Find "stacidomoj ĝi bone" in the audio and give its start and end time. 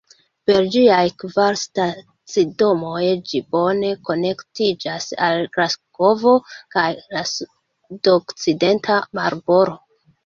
1.63-3.91